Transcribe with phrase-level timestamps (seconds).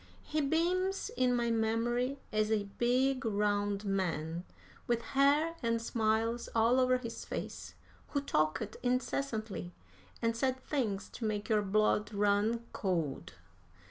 [0.23, 4.45] He beams in my memory as a big, round man,
[4.87, 7.75] with hair and smiles all over his face,
[8.07, 9.75] who talked incessantly,
[10.19, 13.33] and said things to make your blood run cold.